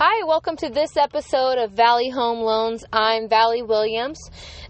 Hi, 0.00 0.22
welcome 0.22 0.54
to 0.58 0.68
this 0.68 0.96
episode 0.96 1.58
of 1.58 1.72
Valley 1.72 2.08
Home 2.08 2.38
Loans. 2.38 2.84
I'm 2.92 3.28
Valley 3.28 3.62
Williams, 3.62 4.20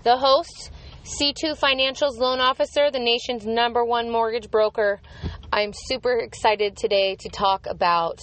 the 0.03 0.17
host, 0.17 0.71
C2 1.05 1.55
Financials 1.61 2.17
loan 2.17 2.41
officer, 2.41 2.91
the 2.91 2.99
nation's 2.99 3.45
number 3.45 3.85
one 3.85 4.11
mortgage 4.11 4.51
broker. 4.51 5.03
I'm 5.53 5.75
super 5.75 6.17
excited 6.17 6.79
today 6.79 7.15
to 7.17 7.29
talk 7.29 7.67
about 7.67 8.21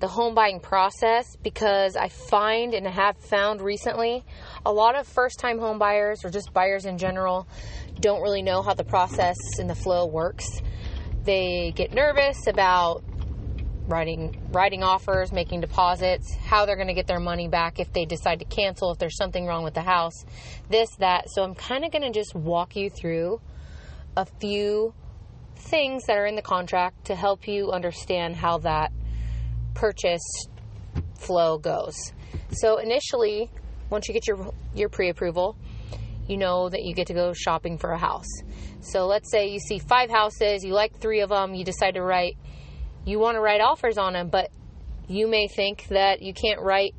the 0.00 0.08
home 0.08 0.34
buying 0.34 0.60
process 0.60 1.24
because 1.42 1.96
I 1.96 2.10
find 2.10 2.74
and 2.74 2.86
have 2.86 3.16
found 3.16 3.62
recently 3.62 4.22
a 4.66 4.72
lot 4.74 4.94
of 4.94 5.06
first 5.06 5.38
time 5.40 5.58
home 5.58 5.78
buyers 5.78 6.22
or 6.22 6.28
just 6.28 6.52
buyers 6.52 6.84
in 6.84 6.98
general 6.98 7.48
don't 7.98 8.20
really 8.20 8.42
know 8.42 8.60
how 8.60 8.74
the 8.74 8.84
process 8.84 9.38
and 9.58 9.70
the 9.70 9.74
flow 9.74 10.04
works. 10.04 10.46
They 11.24 11.72
get 11.74 11.94
nervous 11.94 12.46
about 12.46 13.04
writing 13.92 14.40
writing 14.50 14.82
offers, 14.82 15.30
making 15.30 15.60
deposits, 15.60 16.34
how 16.34 16.64
they're 16.64 16.76
going 16.76 16.88
to 16.88 16.94
get 16.94 17.06
their 17.06 17.20
money 17.20 17.46
back 17.46 17.78
if 17.78 17.92
they 17.92 18.06
decide 18.06 18.38
to 18.38 18.46
cancel, 18.46 18.90
if 18.90 18.98
there's 18.98 19.16
something 19.16 19.46
wrong 19.46 19.62
with 19.62 19.74
the 19.74 19.82
house, 19.82 20.24
this 20.70 20.88
that. 20.98 21.26
So 21.28 21.44
I'm 21.44 21.54
kind 21.54 21.84
of 21.84 21.92
going 21.92 22.02
to 22.02 22.10
just 22.10 22.34
walk 22.34 22.74
you 22.74 22.88
through 22.88 23.40
a 24.16 24.24
few 24.40 24.94
things 25.54 26.04
that 26.06 26.16
are 26.16 26.26
in 26.26 26.34
the 26.34 26.42
contract 26.42 27.04
to 27.04 27.14
help 27.14 27.46
you 27.46 27.70
understand 27.70 28.34
how 28.36 28.58
that 28.58 28.90
purchase 29.74 30.26
flow 31.18 31.58
goes. 31.58 31.94
So 32.50 32.78
initially, 32.78 33.50
once 33.90 34.08
you 34.08 34.14
get 34.14 34.26
your 34.26 34.52
your 34.74 34.88
pre-approval, 34.88 35.56
you 36.26 36.38
know 36.38 36.68
that 36.70 36.82
you 36.82 36.94
get 36.94 37.08
to 37.08 37.14
go 37.14 37.32
shopping 37.34 37.76
for 37.76 37.90
a 37.90 37.98
house. 37.98 38.32
So 38.80 39.06
let's 39.06 39.30
say 39.30 39.48
you 39.48 39.60
see 39.60 39.78
five 39.78 40.10
houses, 40.10 40.64
you 40.64 40.72
like 40.72 40.98
3 40.98 41.20
of 41.20 41.28
them, 41.28 41.54
you 41.54 41.64
decide 41.64 41.94
to 41.94 42.02
write 42.02 42.36
you 43.04 43.18
want 43.18 43.36
to 43.36 43.40
write 43.40 43.60
offers 43.60 43.98
on 43.98 44.12
them, 44.12 44.28
but 44.28 44.50
you 45.08 45.26
may 45.26 45.48
think 45.48 45.86
that 45.88 46.22
you 46.22 46.32
can't 46.32 46.60
write 46.60 46.94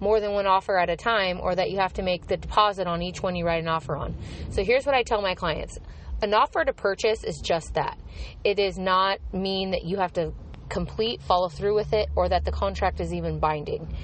more 0.00 0.20
than 0.20 0.32
one 0.32 0.46
offer 0.46 0.78
at 0.78 0.90
a 0.90 0.96
time 0.96 1.40
or 1.40 1.54
that 1.54 1.70
you 1.70 1.78
have 1.78 1.92
to 1.94 2.02
make 2.02 2.26
the 2.26 2.36
deposit 2.36 2.86
on 2.86 3.02
each 3.02 3.22
one 3.22 3.34
you 3.34 3.44
write 3.44 3.62
an 3.62 3.68
offer 3.68 3.96
on. 3.96 4.14
So 4.50 4.62
here's 4.62 4.86
what 4.86 4.94
I 4.94 5.02
tell 5.02 5.22
my 5.22 5.34
clients. 5.34 5.78
An 6.22 6.34
offer 6.34 6.64
to 6.64 6.72
purchase 6.72 7.24
is 7.24 7.40
just 7.40 7.74
that. 7.74 7.98
It 8.44 8.54
does 8.54 8.78
not 8.78 9.18
mean 9.32 9.70
that 9.70 9.84
you 9.84 9.98
have 9.98 10.12
to 10.14 10.32
complete, 10.68 11.22
follow 11.22 11.48
through 11.48 11.74
with 11.74 11.92
it, 11.92 12.08
or 12.16 12.28
that 12.28 12.44
the 12.44 12.52
contract 12.52 13.00
is 13.00 13.12
even 13.14 13.38
binding. 13.38 13.94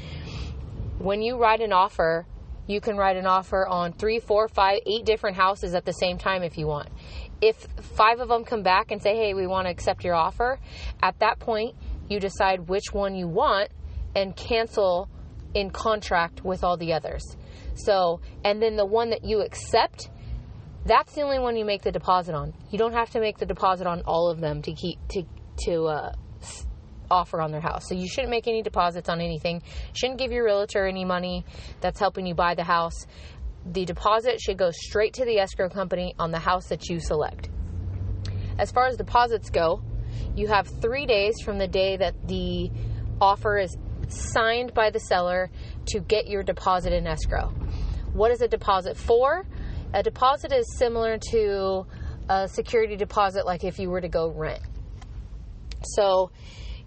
When 0.98 1.22
you 1.22 1.36
write 1.36 1.60
an 1.60 1.72
offer, 1.72 2.26
you 2.66 2.80
can 2.80 2.96
write 2.96 3.16
an 3.16 3.26
offer 3.26 3.66
on 3.66 3.92
three, 3.92 4.18
four, 4.18 4.48
five, 4.48 4.78
eight 4.86 5.04
different 5.04 5.36
houses 5.36 5.74
at 5.74 5.84
the 5.84 5.92
same 5.92 6.18
time 6.18 6.42
if 6.42 6.56
you 6.56 6.66
want 6.66 6.88
if 7.44 7.66
five 7.96 8.20
of 8.20 8.28
them 8.28 8.44
come 8.44 8.62
back 8.62 8.90
and 8.90 9.02
say, 9.02 9.16
hey, 9.16 9.34
we 9.34 9.46
want 9.46 9.66
to 9.66 9.70
accept 9.70 10.02
your 10.02 10.14
offer, 10.14 10.58
at 11.02 11.18
that 11.18 11.38
point, 11.38 11.74
you 12.08 12.18
decide 12.18 12.68
which 12.68 12.92
one 12.92 13.14
you 13.14 13.28
want 13.28 13.68
and 14.14 14.34
cancel 14.34 15.08
in 15.52 15.70
contract 15.70 16.44
with 16.44 16.64
all 16.64 16.76
the 16.76 16.92
others. 16.92 17.36
So, 17.74 18.20
and 18.44 18.62
then 18.62 18.76
the 18.76 18.86
one 18.86 19.10
that 19.10 19.24
you 19.24 19.40
accept, 19.40 20.08
that's 20.86 21.14
the 21.14 21.22
only 21.22 21.38
one 21.38 21.56
you 21.56 21.64
make 21.64 21.82
the 21.82 21.92
deposit 21.92 22.34
on. 22.34 22.54
You 22.70 22.78
don't 22.78 22.94
have 22.94 23.10
to 23.10 23.20
make 23.20 23.38
the 23.38 23.46
deposit 23.46 23.86
on 23.86 24.02
all 24.06 24.30
of 24.30 24.40
them 24.40 24.62
to 24.62 24.72
keep 24.72 24.98
to 25.08 25.24
to 25.66 25.84
uh, 25.84 26.12
offer 27.10 27.40
on 27.40 27.50
their 27.50 27.60
house. 27.60 27.88
So 27.88 27.94
you 27.94 28.08
shouldn't 28.08 28.30
make 28.30 28.46
any 28.46 28.62
deposits 28.62 29.08
on 29.08 29.20
anything. 29.20 29.62
Shouldn't 29.92 30.18
give 30.18 30.32
your 30.32 30.44
realtor 30.44 30.86
any 30.86 31.04
money 31.04 31.44
that's 31.80 32.00
helping 32.00 32.26
you 32.26 32.34
buy 32.34 32.54
the 32.54 32.64
house 32.64 33.06
the 33.66 33.84
deposit 33.84 34.40
should 34.40 34.58
go 34.58 34.70
straight 34.70 35.14
to 35.14 35.24
the 35.24 35.38
escrow 35.38 35.68
company 35.68 36.14
on 36.18 36.30
the 36.30 36.38
house 36.38 36.68
that 36.68 36.88
you 36.88 37.00
select. 37.00 37.48
As 38.58 38.70
far 38.70 38.86
as 38.86 38.96
deposits 38.96 39.50
go, 39.50 39.82
you 40.36 40.48
have 40.48 40.68
three 40.80 41.06
days 41.06 41.40
from 41.42 41.58
the 41.58 41.66
day 41.66 41.96
that 41.96 42.14
the 42.28 42.70
offer 43.20 43.58
is 43.58 43.76
signed 44.08 44.74
by 44.74 44.90
the 44.90 45.00
seller 45.00 45.50
to 45.86 46.00
get 46.00 46.26
your 46.26 46.42
deposit 46.42 46.92
in 46.92 47.06
escrow. 47.06 47.48
What 48.12 48.30
is 48.30 48.42
a 48.42 48.48
deposit 48.48 48.96
for? 48.96 49.46
A 49.92 50.02
deposit 50.02 50.52
is 50.52 50.76
similar 50.76 51.18
to 51.30 51.86
a 52.28 52.48
security 52.48 52.96
deposit, 52.96 53.46
like 53.46 53.64
if 53.64 53.78
you 53.78 53.88
were 53.88 54.00
to 54.00 54.08
go 54.08 54.28
rent. 54.28 54.62
So 55.82 56.30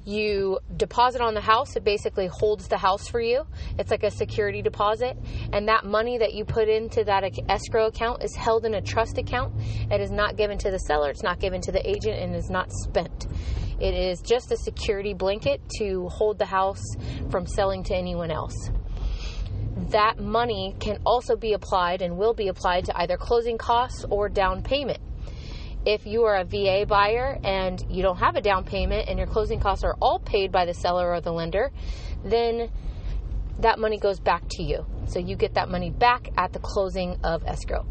you 0.08 0.60
deposit 0.78 1.22
on 1.22 1.34
the 1.34 1.42
house 1.42 1.76
it 1.76 1.84
basically 1.84 2.28
holds 2.28 2.68
the 2.68 2.78
house 2.78 3.08
for 3.08 3.20
you. 3.20 3.46
It's 3.78 3.92
like 3.92 4.04
a 4.04 4.12
security 4.12 4.62
deposit. 4.62 5.18
And 5.52 5.68
that 5.68 5.86
money 5.86 6.18
that 6.18 6.34
you 6.34 6.46
put 6.46 6.70
into 6.70 7.04
that 7.04 7.24
escrow 7.50 7.88
account 7.88 8.24
is 8.24 8.36
held 8.36 8.66
in 8.66 8.76
a 8.76 8.82
trust 8.82 9.18
account. 9.18 9.54
It 9.92 10.00
is 10.00 10.10
not 10.10 10.38
given 10.38 10.58
to 10.60 10.72
the 10.72 10.80
seller 10.80 11.10
it's 11.10 11.24
not 11.24 11.40
given 11.40 11.62
to 11.62 11.72
the 11.72 11.88
agent 11.88 12.20
and 12.20 12.36
is 12.36 12.50
not 12.50 12.72
spent. 12.72 13.28
It 13.80 13.94
is 13.94 14.22
just 14.22 14.52
a 14.52 14.58
security 14.58 15.14
blanket 15.14 15.62
to 15.78 16.08
hold 16.08 16.40
the 16.40 16.46
house 16.46 16.84
from 17.30 17.46
selling 17.46 17.84
to 17.84 17.96
anyone 17.96 18.32
else. 18.32 18.72
That 19.92 20.20
money 20.20 20.76
can 20.80 21.00
also 21.06 21.36
be 21.36 21.54
applied 21.54 22.02
and 22.02 22.18
will 22.18 22.34
be 22.34 22.48
applied 22.48 22.86
to 22.86 22.98
either 22.98 23.18
closing 23.18 23.58
costs 23.58 24.06
or 24.10 24.30
down 24.30 24.64
payment 24.64 25.00
if 25.86 26.06
you 26.06 26.24
are 26.24 26.38
a 26.38 26.44
VA 26.44 26.86
buyer 26.88 27.40
and 27.44 27.84
you 27.90 28.04
don't 28.04 28.18
have 28.18 28.36
a 28.36 28.42
down 28.42 28.64
payment 28.64 29.08
and 29.08 29.18
your 29.18 29.28
closing 29.28 29.60
costs 29.60 29.84
are 29.84 29.96
all 30.02 30.20
paid 30.20 30.52
by 30.52 30.66
the 30.66 30.74
seller 30.74 31.12
or 31.12 31.22
the 31.22 31.32
lender, 31.32 31.72
then 32.24 32.70
that 33.60 33.80
money 33.80 33.98
goes 33.98 34.20
back 34.20 34.44
to 34.50 34.64
you. 34.64 34.86
So 35.08 35.20
you 35.20 35.36
get 35.36 35.54
that 35.56 35.70
money 35.70 35.90
back 35.90 36.30
at 36.38 36.54
the 36.54 36.60
closing 36.60 37.18
of 37.24 37.46
escrow. 37.46 37.86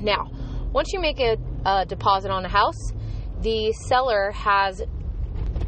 Now, 0.00 0.30
once 0.72 0.92
you 0.92 1.00
make 1.00 1.20
a, 1.20 1.36
a 1.64 1.86
deposit 1.86 2.30
on 2.30 2.44
a 2.44 2.48
house, 2.48 2.92
the 3.40 3.72
seller 3.72 4.30
has 4.32 4.82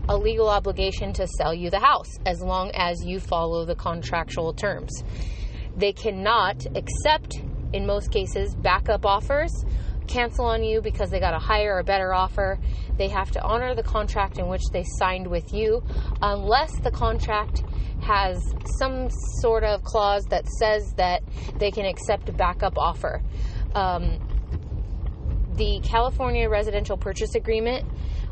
a 0.08 0.16
legal 0.16 0.48
obligation 0.48 1.12
to 1.14 1.26
sell 1.26 1.54
you 1.54 1.70
the 1.70 1.80
house 1.80 2.18
as 2.26 2.40
long 2.42 2.70
as 2.74 3.04
you 3.04 3.18
follow 3.18 3.64
the 3.64 3.74
contractual 3.74 4.52
terms. 4.52 5.02
They 5.76 5.92
cannot 5.92 6.66
accept, 6.76 7.40
in 7.72 7.86
most 7.86 8.10
cases, 8.10 8.54
backup 8.54 9.06
offers 9.06 9.64
cancel 10.06 10.46
on 10.46 10.62
you 10.62 10.80
because 10.80 11.10
they 11.10 11.20
got 11.20 11.34
a 11.34 11.38
higher 11.38 11.76
or 11.76 11.82
better 11.82 12.12
offer. 12.12 12.58
They 12.96 13.08
have 13.08 13.30
to 13.32 13.42
honor 13.42 13.74
the 13.74 13.82
contract 13.82 14.38
in 14.38 14.48
which 14.48 14.62
they 14.72 14.84
signed 14.98 15.26
with 15.26 15.52
you 15.52 15.82
unless 16.22 16.72
the 16.80 16.90
contract 16.90 17.64
has 18.00 18.42
some 18.78 19.08
sort 19.40 19.64
of 19.64 19.82
clause 19.82 20.24
that 20.26 20.46
says 20.46 20.92
that 20.96 21.22
they 21.58 21.70
can 21.70 21.86
accept 21.86 22.28
a 22.28 22.32
backup 22.32 22.78
offer. 22.78 23.22
Um, 23.74 24.18
the 25.56 25.80
California 25.82 26.48
Residential 26.48 26.96
Purchase 26.96 27.34
Agreement 27.34 27.86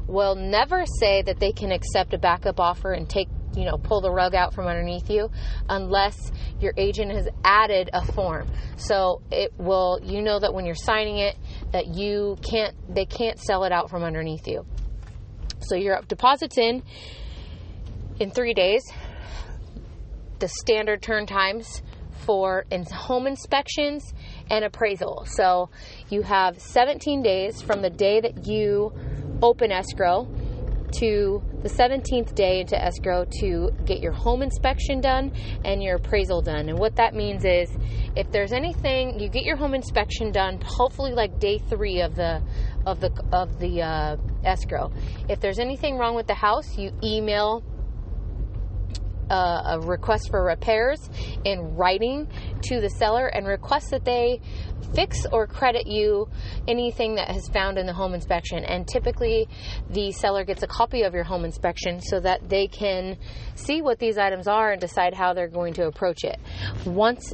will 0.06 0.34
never 0.34 0.84
say 0.86 1.22
that 1.22 1.38
they 1.38 1.52
can 1.52 1.70
accept 1.70 2.12
a 2.12 2.18
backup 2.18 2.58
offer 2.58 2.92
and 2.92 3.08
take 3.08 3.28
you 3.54 3.64
know 3.64 3.76
pull 3.76 4.00
the 4.00 4.10
rug 4.10 4.34
out 4.34 4.54
from 4.54 4.66
underneath 4.66 5.10
you 5.10 5.30
unless 5.68 6.32
your 6.60 6.72
agent 6.76 7.12
has 7.12 7.28
added 7.44 7.90
a 7.92 8.04
form 8.12 8.48
so 8.76 9.20
it 9.30 9.52
will 9.58 10.00
you 10.02 10.22
know 10.22 10.38
that 10.38 10.54
when 10.54 10.64
you're 10.64 10.74
signing 10.74 11.18
it 11.18 11.36
that 11.72 11.88
you 11.88 12.36
can't 12.42 12.74
they 12.94 13.04
can't 13.04 13.38
sell 13.38 13.64
it 13.64 13.72
out 13.72 13.90
from 13.90 14.02
underneath 14.02 14.46
you. 14.46 14.64
So 15.60 15.74
your 15.74 16.00
deposits 16.02 16.58
in 16.58 16.82
in 18.20 18.30
three 18.30 18.54
days. 18.54 18.82
The 20.38 20.48
standard 20.48 21.02
turn 21.02 21.26
times 21.26 21.82
for 22.24 22.64
in 22.70 22.84
home 22.84 23.26
inspections 23.26 24.12
and 24.50 24.64
appraisal. 24.64 25.24
So 25.26 25.70
you 26.08 26.22
have 26.22 26.60
17 26.60 27.22
days 27.22 27.62
from 27.62 27.82
the 27.82 27.90
day 27.90 28.20
that 28.20 28.46
you 28.46 28.92
open 29.42 29.72
escrow 29.72 30.28
to 30.98 31.42
the 31.62 31.68
17th 31.68 32.34
day 32.34 32.60
into 32.60 32.80
escrow 32.80 33.24
to 33.40 33.70
get 33.84 34.00
your 34.00 34.12
home 34.12 34.42
inspection 34.42 35.00
done 35.00 35.32
and 35.64 35.82
your 35.82 35.96
appraisal 35.96 36.42
done. 36.42 36.68
And 36.68 36.78
what 36.78 36.96
that 36.96 37.14
means 37.14 37.44
is 37.44 37.70
if 38.16 38.30
there's 38.32 38.52
anything, 38.52 39.18
you 39.20 39.28
get 39.28 39.44
your 39.44 39.56
home 39.56 39.74
inspection 39.74 40.32
done, 40.32 40.60
hopefully 40.64 41.12
like 41.12 41.38
day 41.38 41.58
three 41.58 42.00
of 42.00 42.14
the 42.14 42.42
of 42.84 43.00
the 43.00 43.12
of 43.32 43.58
the 43.60 43.82
uh, 43.82 44.16
escrow. 44.44 44.92
If 45.28 45.40
there's 45.40 45.58
anything 45.58 45.98
wrong 45.98 46.14
with 46.14 46.26
the 46.26 46.34
house, 46.34 46.76
you 46.76 46.92
email 47.02 47.62
a 49.32 49.80
request 49.80 50.30
for 50.30 50.44
repairs 50.44 51.08
in 51.44 51.74
writing 51.74 52.28
to 52.62 52.80
the 52.80 52.90
seller 52.90 53.26
and 53.28 53.46
request 53.46 53.90
that 53.90 54.04
they 54.04 54.40
fix 54.94 55.24
or 55.32 55.46
credit 55.46 55.86
you 55.86 56.28
anything 56.68 57.14
that 57.14 57.28
has 57.28 57.48
found 57.48 57.78
in 57.78 57.86
the 57.86 57.92
home 57.92 58.14
inspection. 58.14 58.64
And 58.64 58.86
typically, 58.86 59.48
the 59.90 60.12
seller 60.12 60.44
gets 60.44 60.62
a 60.62 60.66
copy 60.66 61.02
of 61.02 61.14
your 61.14 61.24
home 61.24 61.44
inspection 61.44 62.00
so 62.00 62.20
that 62.20 62.48
they 62.48 62.66
can 62.66 63.16
see 63.54 63.80
what 63.80 63.98
these 63.98 64.18
items 64.18 64.46
are 64.46 64.72
and 64.72 64.80
decide 64.80 65.14
how 65.14 65.32
they're 65.32 65.48
going 65.48 65.74
to 65.74 65.86
approach 65.86 66.24
it. 66.24 66.38
Once 66.84 67.32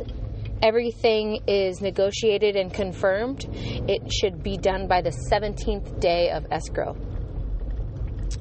everything 0.62 1.40
is 1.46 1.80
negotiated 1.80 2.56
and 2.56 2.72
confirmed, 2.72 3.46
it 3.52 4.12
should 4.12 4.42
be 4.42 4.56
done 4.56 4.86
by 4.86 5.00
the 5.00 5.10
17th 5.30 6.00
day 6.00 6.30
of 6.30 6.46
escrow. 6.50 6.96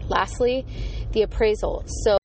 Lastly, 0.07 0.65
the 1.11 1.23
appraisal. 1.23 1.83
So 2.03 2.17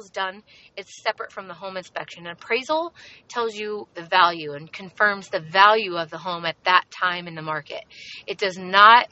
appraisal 0.00 0.04
is 0.04 0.10
done, 0.10 0.42
it's 0.76 1.02
separate 1.02 1.32
from 1.32 1.48
the 1.48 1.54
home 1.54 1.76
inspection. 1.76 2.26
An 2.26 2.32
appraisal 2.32 2.92
tells 3.28 3.54
you 3.54 3.88
the 3.94 4.02
value 4.02 4.52
and 4.52 4.72
confirms 4.72 5.28
the 5.28 5.40
value 5.40 5.96
of 5.96 6.10
the 6.10 6.18
home 6.18 6.44
at 6.44 6.56
that 6.64 6.84
time 6.90 7.26
in 7.26 7.34
the 7.34 7.42
market. 7.42 7.82
It 8.26 8.38
does 8.38 8.58
not 8.58 9.08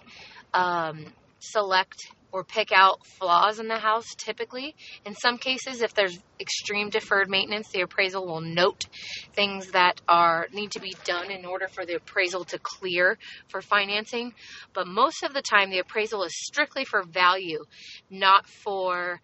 um, 0.54 1.06
select 1.40 2.12
or 2.30 2.44
pick 2.44 2.72
out 2.72 3.06
flaws 3.06 3.58
in 3.58 3.68
the 3.68 3.78
house 3.78 4.14
typically. 4.16 4.74
In 5.06 5.14
some 5.14 5.38
cases, 5.38 5.80
if 5.80 5.94
there's 5.94 6.18
extreme 6.38 6.90
deferred 6.90 7.30
maintenance, 7.30 7.68
the 7.72 7.80
appraisal 7.80 8.26
will 8.26 8.42
note 8.42 8.84
things 9.32 9.70
that 9.70 10.02
are 10.06 10.46
need 10.52 10.72
to 10.72 10.80
be 10.80 10.94
done 11.04 11.30
in 11.30 11.46
order 11.46 11.68
for 11.68 11.86
the 11.86 11.94
appraisal 11.94 12.44
to 12.44 12.58
clear 12.58 13.16
for 13.48 13.62
financing. 13.62 14.34
But 14.74 14.86
most 14.86 15.22
of 15.22 15.32
the 15.32 15.40
time 15.40 15.70
the 15.70 15.78
appraisal 15.78 16.22
is 16.24 16.32
strictly 16.36 16.84
for 16.84 17.02
value, 17.02 17.64
not 18.10 18.46
for 18.46 19.20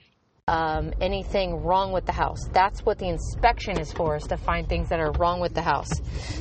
um, 0.47 0.93
anything 1.01 1.63
wrong 1.63 1.91
with 1.91 2.05
the 2.05 2.13
house. 2.13 2.49
That's 2.53 2.81
what 2.85 2.99
the 2.99 3.09
inspection 3.09 3.79
is 3.81 3.91
for, 3.91 4.17
is 4.17 4.25
to 4.25 4.37
find 4.37 4.69
things 4.69 4.91
that 4.91 5.01
are 5.01 5.11
wrong 5.13 5.41
with 5.41 5.55
the 5.55 5.63
house. 5.63 5.91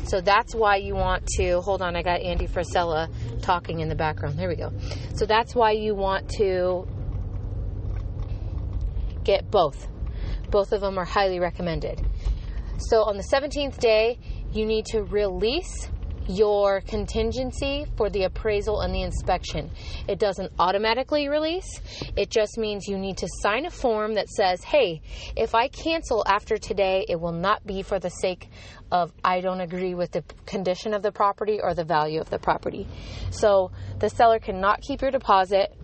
So 0.03 0.19
that's 0.19 0.53
why 0.53 0.75
you 0.75 0.93
want 0.93 1.25
to, 1.37 1.61
hold 1.61 1.81
on, 1.81 1.95
I 1.95 2.03
got 2.03 2.19
Andy 2.19 2.45
Frisella 2.45 3.07
talking 3.41 3.79
in 3.79 3.87
the 3.87 3.95
background. 3.95 4.37
There 4.37 4.49
we 4.49 4.57
go. 4.57 4.73
So 5.15 5.25
that's 5.25 5.55
why 5.55 5.71
you 5.71 5.95
want 5.95 6.27
to 6.31 6.85
get 9.23 9.49
both. 9.49 9.87
Both 10.49 10.73
of 10.73 10.81
them 10.81 10.97
are 10.97 11.05
highly 11.05 11.39
recommended. 11.39 12.05
So 12.79 13.03
on 13.03 13.15
the 13.15 13.23
17th 13.23 13.77
day, 13.79 14.19
you 14.51 14.65
need 14.65 14.85
to 14.87 15.03
release 15.03 15.89
your 16.27 16.81
contingency 16.81 17.85
for 17.97 18.09
the 18.09 18.23
appraisal 18.23 18.81
and 18.81 18.93
the 18.93 19.01
inspection. 19.01 19.69
It 20.07 20.19
doesn't 20.19 20.51
automatically 20.59 21.27
release, 21.27 21.81
it 22.15 22.29
just 22.29 22.57
means 22.57 22.87
you 22.87 22.97
need 22.97 23.17
to 23.17 23.27
sign 23.41 23.65
a 23.65 23.71
form 23.71 24.15
that 24.15 24.29
says, 24.29 24.63
hey, 24.63 25.01
if 25.35 25.55
I 25.55 25.67
cancel 25.67 26.23
after 26.27 26.57
today, 26.57 27.05
it 27.07 27.19
will 27.19 27.31
not 27.31 27.65
be 27.65 27.81
for 27.81 27.99
the 27.99 28.09
sake 28.09 28.49
of 28.91 29.11
I 29.23 29.41
don't 29.41 29.61
agree 29.61 29.95
with 29.95 30.11
the 30.11 30.23
condition 30.45 30.93
of 30.93 31.01
the 31.01 31.11
property 31.11 31.59
or 31.61 31.73
the 31.73 31.83
value 31.83 32.21
of 32.21 32.29
the 32.29 32.39
property. 32.39 32.87
So 33.31 33.71
the 33.99 34.09
seller 34.09 34.39
cannot 34.39 34.81
keep 34.81 35.01
your 35.01 35.11
deposit 35.11 35.75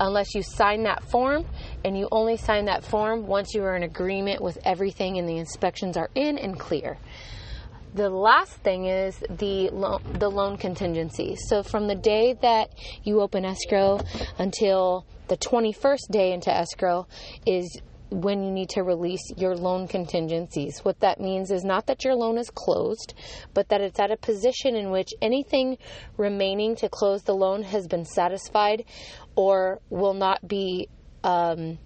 unless 0.00 0.34
you 0.34 0.42
sign 0.42 0.84
that 0.84 1.02
form 1.10 1.44
and 1.84 1.98
you 1.98 2.08
only 2.12 2.36
sign 2.36 2.66
that 2.66 2.84
form 2.84 3.26
once 3.26 3.54
you 3.54 3.62
are 3.64 3.76
in 3.76 3.82
agreement 3.82 4.40
with 4.40 4.58
everything 4.64 5.18
and 5.18 5.28
the 5.28 5.38
inspections 5.38 5.96
are 5.96 6.10
in 6.14 6.38
and 6.38 6.58
clear. 6.58 6.98
The 7.94 8.10
last 8.10 8.52
thing 8.58 8.86
is 8.86 9.18
the 9.30 9.70
loan, 9.70 10.02
the 10.18 10.30
loan 10.30 10.56
contingency. 10.56 11.36
So 11.36 11.62
from 11.62 11.86
the 11.86 11.94
day 11.94 12.34
that 12.42 12.70
you 13.02 13.20
open 13.20 13.44
escrow 13.44 14.00
until 14.38 15.06
the 15.28 15.36
21st 15.36 16.10
day 16.10 16.32
into 16.32 16.54
escrow 16.54 17.06
is 17.46 17.80
when 18.10 18.42
you 18.42 18.50
need 18.50 18.70
to 18.70 18.82
release 18.82 19.22
your 19.36 19.54
loan 19.54 19.86
contingencies. 19.86 20.80
What 20.80 21.00
that 21.00 21.20
means 21.20 21.50
is 21.50 21.64
not 21.64 21.86
that 21.86 22.04
your 22.04 22.14
loan 22.14 22.38
is 22.38 22.50
closed, 22.50 23.14
but 23.52 23.68
that 23.68 23.80
it's 23.80 24.00
at 24.00 24.10
a 24.10 24.16
position 24.16 24.76
in 24.76 24.90
which 24.90 25.12
anything 25.20 25.76
remaining 26.16 26.76
to 26.76 26.88
close 26.88 27.22
the 27.22 27.34
loan 27.34 27.62
has 27.64 27.86
been 27.86 28.04
satisfied 28.04 28.84
or 29.34 29.80
will 29.90 30.14
not 30.14 30.46
be 30.46 30.88
um, 31.22 31.78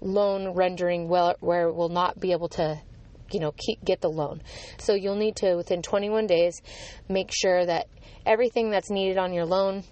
loan 0.00 0.54
rendering 0.54 1.08
where 1.08 1.68
it 1.68 1.74
will 1.74 1.88
not 1.88 2.18
be 2.18 2.32
able 2.32 2.48
to 2.48 2.80
you 3.32 3.40
know 3.40 3.52
keep, 3.52 3.84
get 3.84 4.00
the 4.00 4.08
loan. 4.08 4.42
So 4.78 4.94
you'll 4.94 5.16
need 5.16 5.36
to 5.36 5.56
within 5.56 5.82
21 5.82 6.26
days 6.26 6.60
make 7.08 7.30
sure 7.32 7.64
that 7.64 7.88
everything 8.26 8.70
that's 8.70 8.90
needed 8.90 9.18
on 9.18 9.32
your 9.32 9.44
loan 9.44 9.84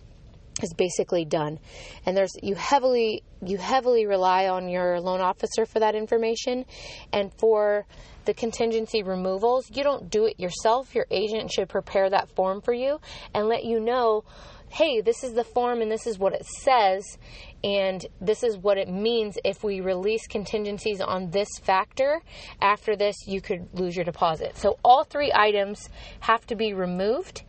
is 0.62 0.72
basically 0.72 1.24
done. 1.24 1.58
And 2.04 2.16
there's 2.16 2.32
you 2.42 2.54
heavily 2.54 3.22
you 3.44 3.58
heavily 3.58 4.06
rely 4.06 4.48
on 4.48 4.68
your 4.68 5.00
loan 5.00 5.20
officer 5.20 5.66
for 5.66 5.80
that 5.80 5.94
information 5.94 6.64
and 7.12 7.32
for 7.38 7.86
the 8.24 8.34
contingency 8.34 9.02
removals, 9.02 9.70
you 9.72 9.84
don't 9.84 10.10
do 10.10 10.26
it 10.26 10.40
yourself. 10.40 10.94
Your 10.94 11.06
agent 11.10 11.52
should 11.52 11.68
prepare 11.68 12.10
that 12.10 12.34
form 12.34 12.60
for 12.60 12.72
you 12.72 13.00
and 13.34 13.46
let 13.46 13.64
you 13.64 13.78
know 13.78 14.24
hey, 14.70 15.00
this 15.00 15.22
is 15.22 15.32
the 15.32 15.44
form 15.44 15.80
and 15.80 15.90
this 15.90 16.06
is 16.06 16.18
what 16.18 16.34
it 16.34 16.44
says, 16.44 17.18
and 17.64 18.04
this 18.20 18.42
is 18.42 18.56
what 18.56 18.78
it 18.78 18.88
means 18.88 19.38
if 19.44 19.64
we 19.64 19.80
release 19.80 20.26
contingencies 20.26 21.00
on 21.00 21.30
this 21.30 21.48
factor. 21.62 22.20
After 22.60 22.96
this, 22.96 23.16
you 23.26 23.40
could 23.40 23.68
lose 23.72 23.96
your 23.96 24.04
deposit. 24.04 24.56
So, 24.56 24.78
all 24.84 25.04
three 25.04 25.32
items 25.34 25.88
have 26.20 26.46
to 26.46 26.56
be 26.56 26.72
removed 26.72 27.42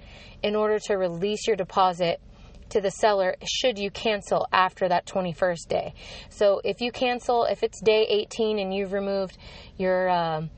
in 0.44 0.56
order 0.56 0.80
to 0.80 0.95
release 0.95 1.48
your 1.48 1.56
deposit 1.56 2.19
to 2.69 2.81
the 2.81 2.92
seller 2.92 3.36
should 3.45 3.77
you 3.77 3.89
cancel 3.89 4.48
after 4.51 4.89
that 4.89 5.06
21st 5.06 5.68
day. 5.68 5.94
So, 6.30 6.62
if 6.63 6.81
you 6.81 6.92
cancel, 6.92 7.45
if 7.45 7.63
it's 7.63 7.81
day 7.81 8.06
18 8.09 8.59
and 8.59 8.74
you've 8.74 8.94
removed 8.94 9.38
your 9.77 10.09
um, 10.09 10.50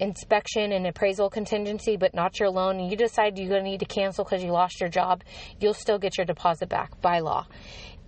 inspection 0.00 0.72
and 0.72 0.86
appraisal 0.86 1.30
contingency, 1.30 1.96
but 1.96 2.14
not 2.14 2.38
your 2.38 2.50
loan, 2.50 2.78
and 2.78 2.90
you 2.90 2.96
decide 2.96 3.38
you're 3.38 3.48
going 3.48 3.64
to 3.64 3.70
need 3.70 3.80
to 3.80 3.86
cancel 3.86 4.24
because 4.24 4.42
you 4.42 4.50
lost 4.50 4.80
your 4.80 4.88
job, 4.88 5.22
you'll 5.60 5.74
still 5.74 5.98
get 5.98 6.16
your 6.16 6.24
deposit 6.24 6.68
back 6.68 7.00
by 7.00 7.20
law. 7.20 7.46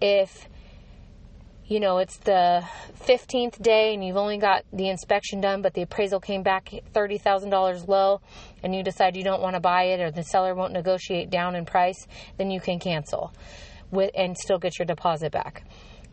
If 0.00 0.48
you 1.66 1.78
know 1.78 1.98
it's 1.98 2.16
the 2.18 2.64
15th 3.00 3.62
day 3.62 3.94
and 3.94 4.04
you've 4.04 4.16
only 4.16 4.38
got 4.38 4.64
the 4.72 4.88
inspection 4.88 5.40
done, 5.40 5.62
but 5.62 5.74
the 5.74 5.82
appraisal 5.82 6.20
came 6.20 6.42
back 6.42 6.70
$30,000 6.94 7.88
low, 7.88 8.20
and 8.62 8.74
you 8.74 8.82
decide 8.82 9.16
you 9.16 9.24
don't 9.24 9.42
want 9.42 9.54
to 9.54 9.60
buy 9.60 9.84
it 9.84 10.00
or 10.00 10.10
the 10.10 10.24
seller 10.24 10.54
won't 10.54 10.72
negotiate 10.72 11.30
down 11.30 11.54
in 11.54 11.64
price, 11.64 12.06
then 12.38 12.50
you 12.50 12.60
can 12.60 12.78
cancel 12.78 13.32
with 13.90 14.10
and 14.14 14.36
still 14.38 14.58
get 14.58 14.78
your 14.78 14.86
deposit 14.86 15.32
back. 15.32 15.64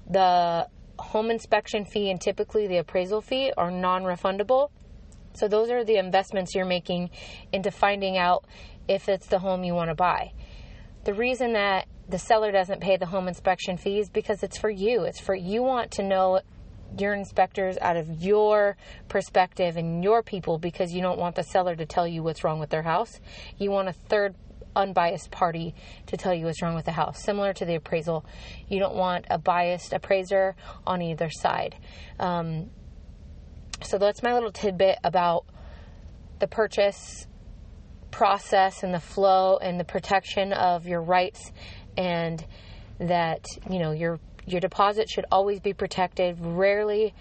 The 0.09 0.67
home 0.99 1.29
inspection 1.29 1.85
fee 1.85 2.09
and 2.09 2.19
typically 2.19 2.67
the 2.67 2.77
appraisal 2.77 3.21
fee 3.21 3.51
are 3.55 3.69
non 3.69 4.03
refundable 4.03 4.69
so 5.37 5.47
those 5.47 5.69
are 5.69 5.83
the 5.83 5.97
investments 5.97 6.55
you're 6.55 6.65
making 6.65 7.09
into 7.51 7.71
finding 7.71 8.17
out 8.17 8.45
if 8.87 9.07
it's 9.09 9.27
the 9.27 9.39
home 9.39 9.63
you 9.63 9.73
want 9.73 9.89
to 9.89 9.95
buy. 9.95 10.31
The 11.03 11.13
reason 11.13 11.53
that 11.53 11.87
the 12.09 12.19
seller 12.19 12.51
doesn't 12.51 12.81
pay 12.81 12.97
the 12.97 13.05
home 13.05 13.27
inspection 13.27 13.77
fee 13.77 13.99
is 13.99 14.09
because 14.09 14.43
it's 14.43 14.57
for 14.57 14.69
you. 14.69 15.03
It's 15.03 15.19
for 15.19 15.35
you 15.35 15.61
want 15.61 15.91
to 15.91 16.03
know 16.03 16.41
your 16.97 17.13
inspectors 17.13 17.77
out 17.81 17.97
of 17.97 18.21
your 18.21 18.77
perspective 19.09 19.75
and 19.75 20.03
your 20.03 20.23
people 20.23 20.57
because 20.57 20.93
you 20.93 21.01
don't 21.01 21.19
want 21.19 21.35
the 21.35 21.43
seller 21.43 21.75
to 21.75 21.85
tell 21.85 22.07
you 22.07 22.23
what's 22.23 22.43
wrong 22.43 22.59
with 22.59 22.69
their 22.69 22.83
house. 22.83 23.19
You 23.57 23.71
want 23.71 23.89
a 23.89 23.93
third 23.93 24.35
unbiased 24.75 25.31
party 25.31 25.73
to 26.05 26.15
tell 26.15 26.33
you 26.33 26.45
what's 26.45 26.61
wrong 26.61 26.75
with 26.75 26.85
the 26.85 26.91
house. 26.91 27.23
Similar 27.23 27.51
to 27.53 27.65
the 27.65 27.75
appraisal, 27.75 28.25
you 28.69 28.79
don't 28.79 28.95
want 28.95 29.25
a 29.29 29.37
biased 29.37 29.91
appraiser 29.91 30.55
on 30.85 31.01
either 31.01 31.29
side. 31.29 31.75
Um, 32.19 32.69
so 33.83 33.97
that's 33.97 34.23
my 34.23 34.33
little 34.33 34.51
tidbit 34.51 34.97
about 35.03 35.45
the 36.39 36.47
purchase 36.47 37.27
process 38.11 38.83
and 38.83 38.93
the 38.93 38.99
flow 38.99 39.57
and 39.57 39.79
the 39.79 39.83
protection 39.83 40.53
of 40.53 40.87
your 40.87 41.01
rights 41.01 41.51
and 41.97 42.45
that 42.99 43.45
you 43.69 43.79
know 43.79 43.91
your 43.91 44.19
your 44.45 44.61
deposit 44.61 45.09
should 45.09 45.25
always 45.29 45.59
be 45.59 45.73
protected. 45.73 46.37
Rarely 46.39 47.13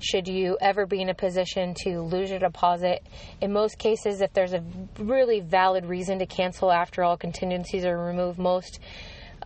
should 0.00 0.26
you 0.26 0.58
ever 0.60 0.84
be 0.84 1.00
in 1.00 1.08
a 1.08 1.14
position 1.14 1.74
to 1.84 2.00
lose 2.00 2.28
your 2.28 2.40
deposit. 2.40 3.06
In 3.40 3.52
most 3.52 3.78
cases 3.78 4.20
if 4.20 4.32
there's 4.32 4.52
a 4.52 4.64
really 4.98 5.40
valid 5.40 5.86
reason 5.86 6.18
to 6.18 6.26
cancel 6.26 6.72
after 6.72 7.04
all 7.04 7.16
contingencies 7.16 7.84
are 7.84 7.96
removed 7.96 8.38
most 8.38 8.80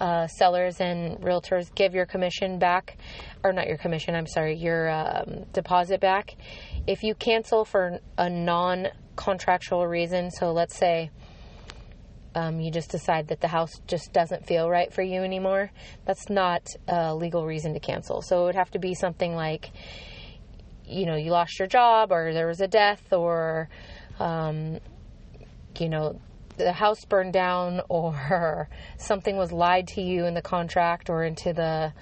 uh, 0.01 0.27
sellers 0.27 0.81
and 0.81 1.19
realtors 1.21 1.75
give 1.75 1.95
your 1.95 2.07
commission 2.07 2.59
back, 2.59 2.99
or 3.43 3.53
not 3.53 3.67
your 3.67 3.79
commission, 3.79 4.15
I'm 4.15 4.27
sorry, 4.27 4.57
your 4.57 4.91
um, 4.91 5.45
deposit 5.53 6.01
back. 6.01 6.37
If 6.87 7.03
you 7.03 7.15
cancel 7.15 7.65
for 7.65 7.99
a 8.19 8.29
non 8.29 8.89
contractual 9.17 9.87
reason, 9.87 10.31
so 10.31 10.53
let's 10.53 10.77
say 10.77 11.11
um, 12.37 12.61
you 12.61 12.71
just 12.71 12.91
decide 12.91 13.29
that 13.29 13.41
the 13.41 13.49
house 13.49 13.73
just 13.87 14.13
doesn't 14.13 14.47
feel 14.47 14.69
right 14.69 14.93
for 14.93 15.03
you 15.03 15.23
anymore, 15.23 15.71
that's 16.05 16.29
not 16.29 16.69
a 16.87 17.15
legal 17.15 17.47
reason 17.47 17.73
to 17.73 17.81
cancel. 17.81 18.21
So 18.21 18.43
it 18.43 18.45
would 18.45 18.55
have 18.57 18.71
to 18.73 18.79
be 18.79 18.95
something 18.95 19.35
like, 19.35 19.71
you 20.85 21.07
know, 21.07 21.17
you 21.17 21.31
lost 21.31 21.59
your 21.59 21.67
job, 21.67 22.13
or 22.13 22.35
there 22.35 22.47
was 22.47 22.61
a 22.61 22.69
death, 22.69 23.13
or, 23.13 23.71
um, 24.21 24.79
you 25.79 25.89
know, 25.89 26.21
the 26.57 26.73
house 26.73 27.05
burned 27.05 27.33
down 27.33 27.81
or 27.89 28.69
something 28.99 29.37
was 29.37 29.53
lied 29.53 29.87
to 29.89 30.03
you 30.03 30.27
in 30.27 30.35
the 30.35 30.43
contract 30.43 31.11
or 31.11 31.25
into 31.25 31.53
the 31.53 31.93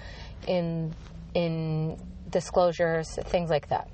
in 0.47 0.93
in 1.33 1.97
disclosures 2.29 3.07
things 3.25 3.49
like 3.49 3.69
that. 3.69 3.89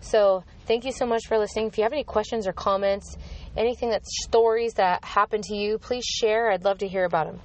So 0.00 0.44
thank 0.66 0.84
you 0.84 0.92
so 0.92 1.06
much 1.06 1.22
for 1.26 1.38
listening. 1.38 1.68
If 1.68 1.78
you 1.78 1.84
have 1.84 1.92
any 1.92 2.04
questions 2.04 2.46
or 2.46 2.52
comments 2.52 3.16
anything 3.56 3.90
that's 3.90 4.08
stories 4.24 4.74
that 4.74 5.04
happened 5.04 5.44
to 5.44 5.56
you 5.56 5.78
please 5.78 6.04
share. 6.04 6.50
I'd 6.50 6.64
love 6.64 6.78
to 6.78 6.88
hear 6.88 7.04
about 7.04 7.26
them 7.26 7.40